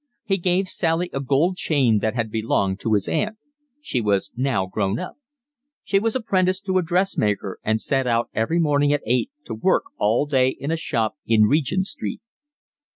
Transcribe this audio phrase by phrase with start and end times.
[0.23, 3.37] He gave Sally a gold chain that had belonged to his aunt.
[3.81, 5.13] She was now grown up.
[5.83, 9.83] She was apprenticed to a dressmaker and set out every morning at eight to work
[9.99, 12.21] all day in a shop in Regent Street.